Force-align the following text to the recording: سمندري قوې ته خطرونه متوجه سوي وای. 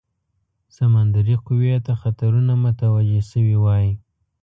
سمندري 0.75 1.35
قوې 1.45 1.75
ته 1.85 1.93
خطرونه 2.01 2.53
متوجه 2.63 3.21
سوي 3.31 3.55
وای. 3.63 3.87